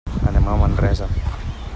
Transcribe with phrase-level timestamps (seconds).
[0.29, 1.11] Anem a Manresa.